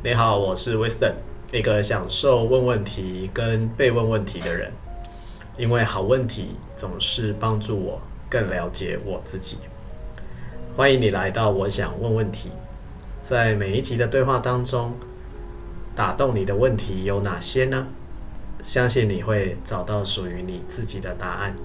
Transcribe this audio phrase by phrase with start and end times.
[0.00, 1.14] 你好，我是 Wisdom，
[1.50, 4.70] 一个享受问问题跟被问问题的人。
[5.56, 8.00] 因为好问题总是帮助我
[8.30, 9.58] 更了解我自己。
[10.76, 12.50] 欢迎你来到我想问问题，
[13.22, 14.94] 在每一集的对话当中，
[15.96, 17.88] 打动你的问题有哪些呢？
[18.62, 21.56] 相信你会找到属于你自己的答案。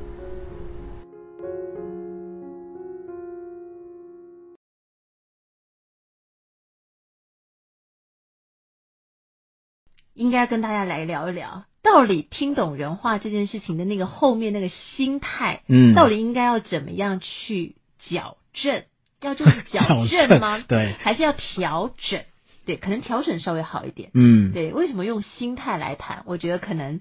[10.34, 18.84] 该跟大家来聊一聊，到底听懂人话这件事情的那个后面那个心态，嗯，到底应该要怎么样去矫正？
[19.22, 20.58] 要就是矫正吗？
[20.68, 22.22] 正对，还是要调整？
[22.66, 24.10] 对，可能调整稍微好一点。
[24.14, 26.24] 嗯，对，为什么用心态来谈？
[26.26, 27.00] 我觉得可能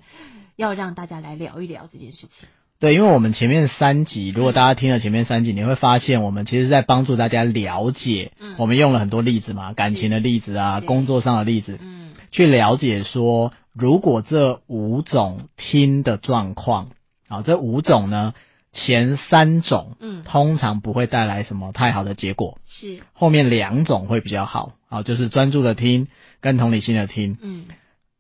[0.56, 2.48] 要让大家来聊一聊这件事情。
[2.78, 8.32] 对，因为我们前面三集，如果大家听了前面三集，你会发现我们其实在帮助大家了解。
[8.40, 11.78] 嗯，我们用了很多例子嘛，感情的例子啊，工作上的例子。
[11.80, 12.01] 嗯。
[12.32, 16.90] 去了解说，如果这五种听的状况，
[17.28, 18.34] 啊，这五种呢，
[18.72, 26.08] 前三种，嗯，通常不会带来什么太好的结果，是，后面两种会比较好，啊，就是专注的听
[26.40, 27.64] 跟同理心的听，嗯，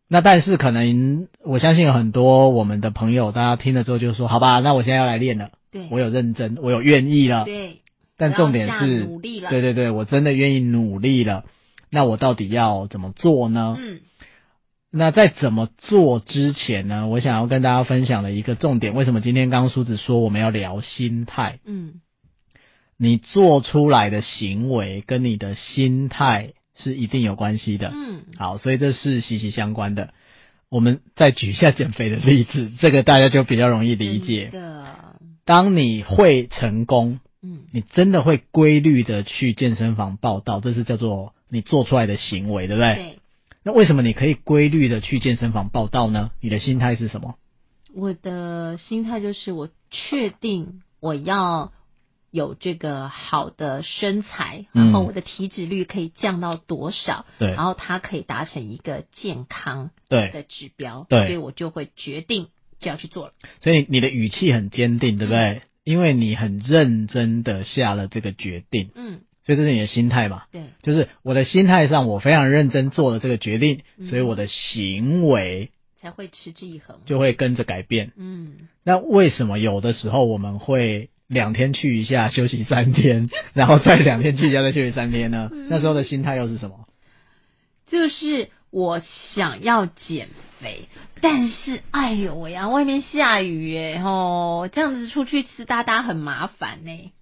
[0.08, 7.78] 那但是可能我相信有很多我们的朋友，大家听了之后就说，好吧，那我现在要来练了，对，我有认真，我有愿意了，对，
[8.18, 11.44] 但重点是，努力了，对对对，我真的愿意努力了。
[11.94, 13.76] 那我到底要怎么做呢？
[13.78, 14.00] 嗯，
[14.90, 17.06] 那在怎么做之前呢？
[17.06, 21.58] 我想要跟大家分享的一个重点，为什么今天刚刚书子说我们要聊心态？
[21.66, 22.00] 嗯，
[22.96, 27.92] 你做出来的行为跟你的心态是一定有关系的。
[27.94, 30.14] 嗯，好，所以这是息息相关的。
[30.70, 34.48] 我们再举一下减肥的例子，这个大家就比较容易理解。
[34.50, 34.86] 的，
[35.44, 41.34] 当你会成功，嗯，你真的会规律的去健身房报道，这是叫做。
[41.54, 42.94] 你做出来的行为，对不对？
[42.94, 43.18] 对。
[43.62, 46.30] 那为什么你可以规律的去健身房报道呢？
[46.40, 47.34] 你的心态是什么？
[47.94, 51.70] 我的心态就是我确定我要
[52.30, 57.26] 有这个好的身材，嗯、然后我的体脂率可以降到多少？
[57.38, 57.50] 对。
[57.50, 61.26] 然后它可以达成一个健康对的指标，对。
[61.26, 62.48] 所以我就会决定
[62.80, 63.34] 就要去做了。
[63.60, 65.60] 所以你的语气很坚定，对不对？
[65.84, 68.90] 嗯、因为你很认真的下了这个决定。
[68.94, 69.20] 嗯。
[69.44, 70.44] 所以这是你的心态嘛？
[70.52, 75.70] 对，就是我的心态上，我非常认真做了这个决定，嗯、所以我的行为
[76.00, 78.12] 才会持之以恒，就会跟着改变。
[78.16, 85.48] 嗯，那为什么有的时候我们会两天去一下，休息三天， 然后再两天去一下，再休息三天呢？
[85.52, 86.86] 嗯、那时候的心态又是什么？
[87.88, 89.00] 就是我
[89.34, 90.28] 想要减
[90.58, 90.88] 肥，
[91.20, 97.12] 但是哎呦喂呀，外面下雨耶，哦，这样子出去吃哒哒很麻烦呢。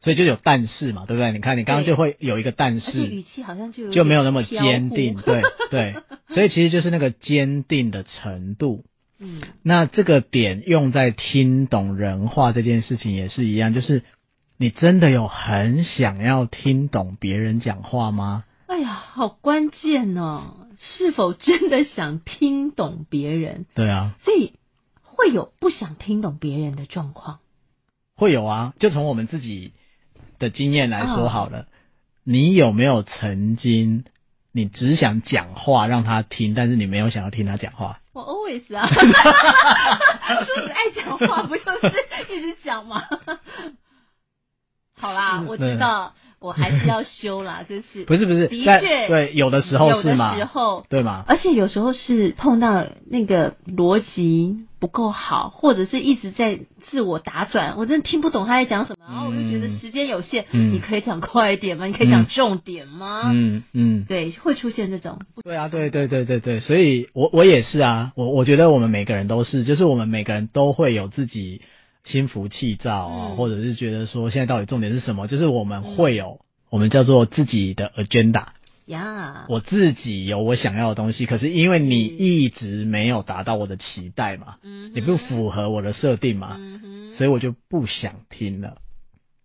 [0.00, 1.32] 所以就有但是嘛，对不对？
[1.32, 5.94] 你看，你刚刚就会有一个但是，语气好像就就没有那么坚定，对 对。
[6.28, 8.84] 所以其实就是那个坚定的程度。
[9.20, 14.02] 嗯，那这个点用在听懂人话这件事情也是一样，就是
[14.56, 18.44] 你真的有很想要听懂别人讲话吗？
[18.68, 20.68] 哎呀，好关键哦！
[20.78, 23.66] 是否真的想听懂别人？
[23.74, 24.54] 对啊，所以
[25.02, 27.40] 会有不想听懂别人的状况。
[28.14, 29.72] 会有啊，就从我们自己。
[30.38, 31.66] 的经验来说好了，
[32.22, 34.04] 你有没有曾经
[34.52, 37.98] 你只想讲话让他听，但是你没有想要听他讲话？
[38.12, 38.86] 我 always 啊，
[40.46, 41.88] 说你爱讲话，不就是
[42.32, 43.02] 一直讲吗？
[44.96, 46.14] 好啦，我知道。
[46.40, 51.24] 我还是要修啦，就是 不是不是，的确对，有的时候是嘛，有的时候对吗？
[51.26, 61.86] 而且有时候是碰到那个逻辑不够好，或者是一直在自我打转，我真的听不懂他在讲什么，然后我就觉得时间有限，嗯，你可以讲快一点吗？
[61.86, 63.22] 你可以讲重点吗？
[63.32, 65.18] 嗯嗯，对，会出现这种。
[65.42, 71.62] 对啊，对对对对对，所以我我也是啊，我我觉得我们每个人都是，就是我们每个人都会有自己。
[72.08, 75.28] 心浮气躁啊，嗯、或者是觉得说现在到底重点是什么？
[75.28, 78.46] 就是我们会有、嗯、我们叫做自己的 agenda
[78.86, 88.78] 呀，我自己有我想要的东西，可是因为你一直没有达到我的期待嘛，嗯，你不符合我的设定嘛，嗯，所以我就不想听了，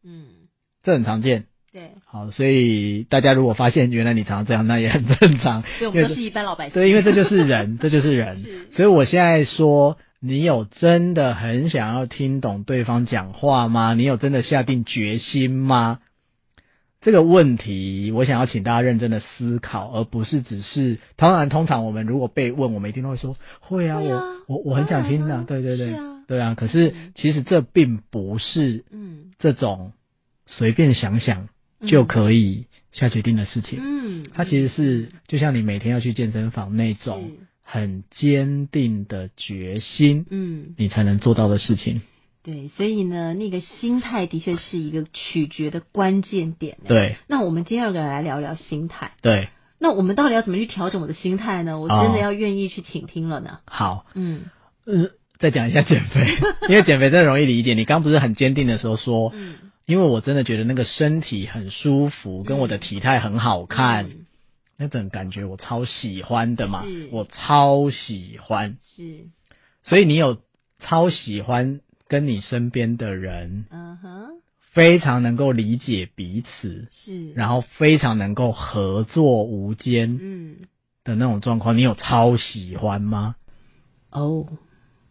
[0.03, 0.47] 嗯，
[0.81, 8.67] 这很常见，对，好，所以大家如果发现原来你常常这样，那也很正常，对，我们都是一般老百姓，对，因为这就是人，这就是人， 是。
[8.71, 9.97] 所以我现在说。
[10.25, 13.93] 你有真的很想要听懂对方讲话吗？
[13.93, 15.99] 你有真的下定决心吗？
[17.01, 20.99] 这个问题，我想要请大家认真的思考，而不是只是。
[21.17, 25.93] 当然，通常我们如果被问，我们一定都会说会啊，我我我很想听的，对对对，
[26.25, 26.55] 对啊。
[26.55, 29.91] 可是其实这并不是，嗯，这种
[30.45, 31.49] 随便想想
[31.85, 33.81] 就可以下决定的事情。
[33.83, 37.31] 嗯，它其实是就像你每天要去健身房那种
[37.63, 42.01] 很坚定的决心，嗯，你才能做到的事情。
[42.43, 46.77] 对，所以呢，那个心态的确是一个取决的关键点。
[46.85, 49.13] 对，那我们今天要来聊聊心态。
[49.21, 49.47] 对，
[49.79, 51.79] 那我们到底要怎么去调整我的心态呢？
[51.79, 53.59] 我真的要愿意去倾听了呢。
[53.59, 54.41] 哦、好，嗯，
[54.85, 56.37] 呃，再讲一下减肥，
[56.67, 57.75] 因为减肥真的容易理解。
[57.75, 59.55] 你刚不是很坚定的时候说，嗯，
[59.85, 64.25] 因为我真的觉得那个身体很舒服，跟我的体态很好看，嗯、
[64.77, 68.77] 那种感觉我超喜欢的嘛，我超喜欢。
[68.81, 69.25] 是，
[69.83, 70.39] 所以你有
[70.79, 71.81] 超喜欢。
[72.09, 74.27] 跟你身边的人，嗯哼，
[74.73, 80.57] 非常能够理解彼此，是，然后非常能够合作无间，嗯，
[81.03, 83.35] 的那种状况，你有超喜欢吗？
[84.11, 84.45] 哦，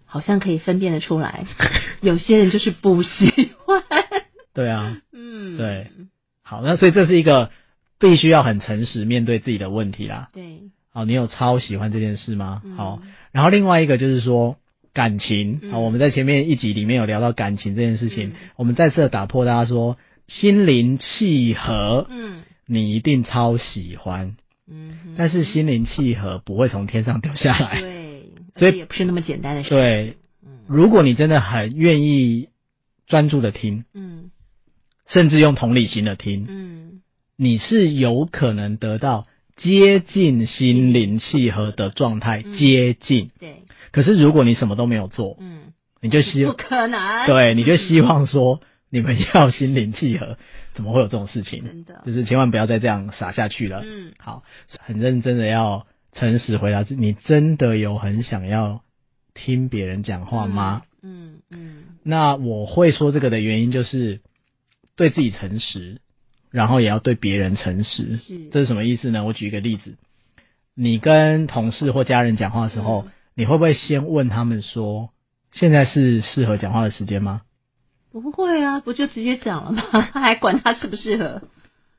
[0.05, 1.45] 好像可以分辨得出来，
[2.03, 3.83] 有些人就是不喜欢。
[4.55, 5.91] 对啊，嗯，对，
[6.43, 7.51] 好，那所以这是一个
[8.03, 10.29] 必须要很诚实面对自己的问题啦。
[10.35, 10.59] 对，
[10.93, 12.61] 好，你有超喜欢这件事吗？
[12.67, 13.01] 嗯、好，
[13.33, 14.59] 然后另外一个就是说。
[14.95, 15.73] 感情。
[15.73, 19.97] 啊，我们在前面一集里面有聊到感情这件事情，嗯、我们再次的打破大家说
[20.29, 24.37] 心灵契合，嗯，你一定超喜欢，
[24.71, 29.71] 嗯，但是心灵契合不会从天上掉下来，对， 所以也不是那么简单的事。
[29.71, 30.19] 对，
[30.67, 32.51] 如果你真的很愿意
[33.07, 34.31] 专注的听，嗯，
[35.07, 37.01] 甚至用同理心的听，嗯，
[37.37, 39.27] 你是有可能得到
[39.57, 43.63] 接近心灵契合的状态，嗯、接近，对。
[43.91, 50.37] 可是如果你什么都没有做，嗯，你就希望不可能，对，你就希望说你们要心灵契合，
[50.75, 51.65] 怎么会有这种事情？
[51.65, 53.83] 真的，就是千万不要再这样傻下去了。
[53.85, 54.43] 嗯，好，
[54.81, 58.83] 很认真的要诚实回答，你真的有很想要
[59.35, 60.83] 听别人讲话吗？
[61.03, 64.21] 嗯嗯，嗯，那我会说这个的原因就是
[64.97, 66.01] 对自己诚实，
[66.53, 68.17] 然后也要对别人诚实。
[68.17, 69.25] 是，这是什么意思呢？
[69.25, 69.95] 我举一个例子，
[70.77, 73.07] 你跟同事或家人讲话的时候。
[73.07, 75.09] 嗯你会不会先问他们说，
[75.53, 77.41] 现在是适合讲话的时间吗？
[78.13, 79.83] 不会啊，不就直接讲了吗？
[80.13, 81.41] 还管他适不适合？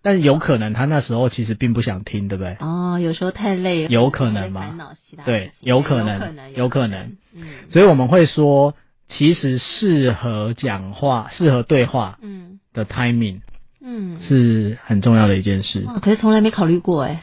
[0.03, 2.55] 但是有可能他那时候其实并不想听，对不对？
[2.59, 4.93] 哦，有时候太累了，有可能吗？
[5.25, 7.17] 对，有可能，有可能。
[7.33, 8.75] 嗯，所以我们会说，
[9.07, 13.39] 其实适合讲话、适合对话，嗯，的 timing，
[13.83, 15.85] 嗯，是很重要的一件事。
[16.01, 17.21] 可是从来没考虑过哎。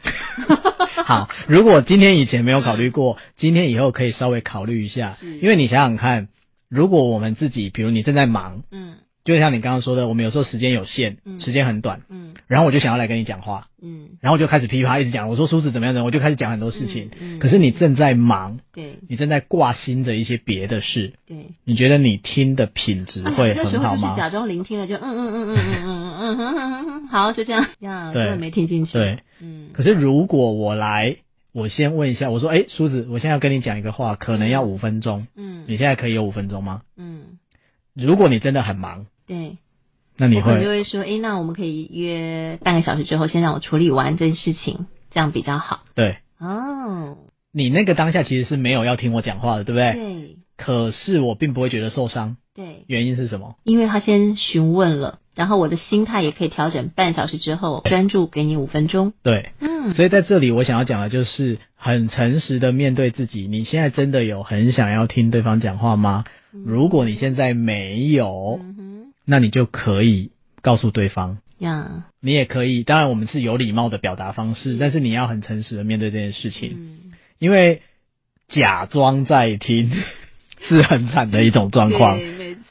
[1.05, 5.39] 好，如果今天以前没有考虑过，今天以后可以稍微考虑一下，是。
[5.39, 6.29] 因为你想想看，
[6.69, 12.10] 如果我们自己，比如你正在忙，嗯，就像你刚刚说的，我们有时候时间有限，嗯，时间很短，嗯，
[12.51, 24.09] 然后我就想要来跟你讲话，嗯，然后我就开始噼啪一直讲，我说梳子怎么样的，我就开始讲很多事情，嗯，嗯，可是你正在忙，对，你正在挂心着一些别的事，对，你觉得你听的品质会很好吗？
[24.09, 29.21] 就是假装聆听了，就嗯嗯嗯嗯嗯嗯嗯嗯嗯嗯，好，就这样，呀根本没听进去，对。
[29.41, 31.19] 嗯，可是如果我来，
[31.53, 35.29] 我先问一下，我说，诶，梳子，我现在要跟你讲一个话，可能要五分钟。
[35.37, 36.83] 嗯，你现在可以有五分钟吗？
[36.97, 37.39] 嗯，
[37.95, 39.57] 如果你真的很忙，对，
[40.21, 45.81] 那你会，我就会说，诶，那我们可以约半个小时之后，先让我处理完这件事情，这样比较好。
[45.95, 47.17] 对，哦，
[47.53, 49.93] 你那个当下其实是没有要听我讲话的，对不对？
[49.95, 50.37] 对。
[50.59, 52.37] 可是我并不会觉得受伤。
[52.55, 53.57] 对，原因是什么？
[53.65, 55.21] 因为他先询问了。
[55.35, 59.15] 然后我的心态也可以调整，半小时之后专注给你五分钟。
[59.23, 63.49] 对，嗯，所以在这里我想要讲的就是很诚实的面对自己。
[63.49, 66.25] 你现在真的有很想要听对方讲话吗？
[66.53, 68.61] 嗯、如果你现在没有，
[69.31, 71.39] 那你就可以告诉对方。
[71.59, 77.83] 呀，你也可以，当然我们是有礼貌的表达方式，但是你要很诚实的面对这件事情，嗯、因为
[78.49, 79.93] 假装在听
[80.67, 82.19] 是很惨的一种状况，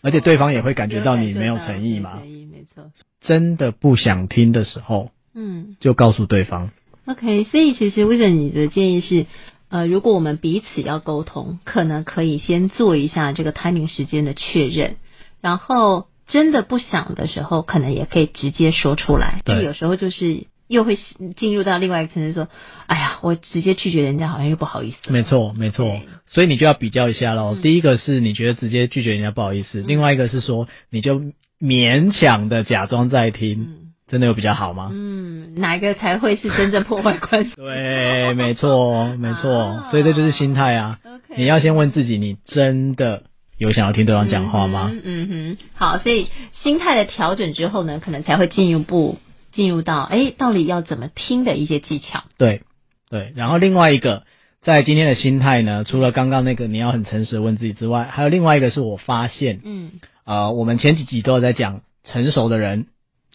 [0.02, 2.20] 而且对方也会感觉到你没有诚意嘛。
[2.22, 6.72] 没错真的不想听的时候，嗯，就告诉对方。
[7.06, 9.26] OK，所以其实 Wisdom 你的建议是，
[9.70, 14.98] 呃，如果我们彼此要沟通，可能可以先做一下这个 timing 时间的确认，
[15.42, 19.42] 然后真的不想的时候，可能也可以直接说出来。
[19.44, 20.98] 对，因为有时候就是又会
[21.36, 22.48] 进入到另外一个层次，说，
[22.88, 25.12] 哎呀，我直接拒绝人家好像又不好意思。
[25.12, 26.00] 没错，没错。
[26.28, 27.56] 所以你就要比较一下喽。
[27.56, 31.22] 嗯、第一个是你觉得直接拒绝人家不好意思，嗯、另外一个是说你就。
[31.62, 33.76] 勉强的假装在听，嗯、
[34.08, 34.92] 真的有比较好吗？
[34.94, 37.52] 嗯，哪一个才会是真正破坏关系？
[37.60, 39.52] 对，没错，没错，
[39.84, 41.00] 啊、所以这就是心态啊。
[41.04, 43.24] Okay, 你要先问自己，你真的
[43.60, 44.90] 有想要听对方讲话吗？
[45.04, 49.20] 嗯哼，好，所以心态的调整之后呢，可能才会进一步
[49.52, 52.24] 进入到，哎，到底要怎么听的一些技巧。
[52.38, 52.64] 对，
[53.12, 54.24] 对，然后另外一个，
[54.64, 59.92] 在今天的心态呢，除了刚刚那个你要很诚实的问自己之外，还有另外一个是我发现，嗯。
[60.24, 62.86] 呃，我们前几集都有在讲成熟的人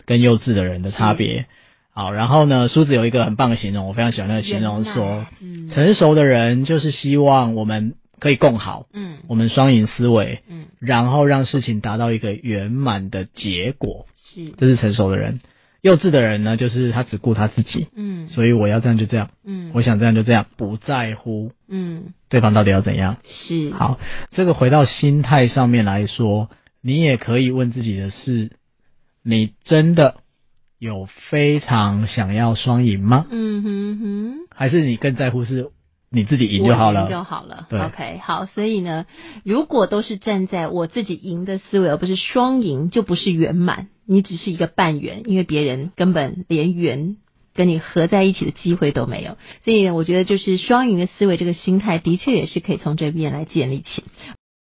[0.07, 1.47] 跟幼稚的人的差别。
[1.93, 15.41] 好，然后呢，梳子有一个很棒的形容，我非常喜欢那个形容说，嗯，成熟的人就是希望我们可以共好，嗯，我们双赢思维，嗯，然后让事情达到一个圆满的结果，是，这是成熟的人。
[15.83, 23.71] 幼稚的人呢，就是他只顾他自己，嗯，所以我要这样就这样，嗯，我想这样就这样，不在乎，嗯，对方到底要怎样，是。
[23.71, 23.99] 好，
[24.31, 26.49] 这个回到心态上面来说，
[26.81, 28.53] 你也可以问自己的是，
[29.23, 30.17] 你真的。
[30.81, 33.25] 有非常想要双赢吗？
[33.31, 35.71] 嗯哼哼，还是你更在乎是
[36.15, 37.11] 你自己赢就好了？
[37.11, 37.67] 就好了。
[37.69, 38.47] 对，OK，好。
[38.47, 39.05] 所以呢，
[39.45, 43.89] 如果都是站在我自己赢的思维，而不是双赢，就不是圆满。
[44.07, 47.17] 你只是一个半圆，因为别人根本连圆
[47.55, 49.37] 跟你合在一起的机会都没有。
[49.65, 54.05] 所以，我觉得就是双赢的思维，这个心态的确也是可以从这边来建立起。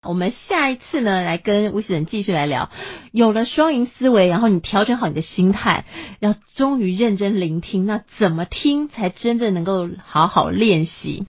[0.07, 2.69] 我们下一次呢，来跟 Wisdom 继续来聊。
[3.11, 5.85] 有了双赢思维，然后你调整好你的心态，
[6.21, 7.85] 要终于认真聆听。
[7.85, 11.25] 那怎么听才真正能够好好练习？